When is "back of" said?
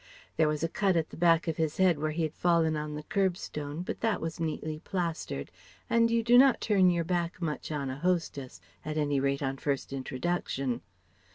1.15-1.57